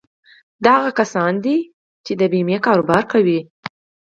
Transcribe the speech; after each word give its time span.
دا 0.65 0.73
هغه 0.79 0.91
کسان 0.99 1.33
دي 1.45 1.57
چې 2.05 2.13
د 2.19 2.21
بيمې 2.33 2.57
کاروبار 2.65 3.03
کوي. 3.11 3.39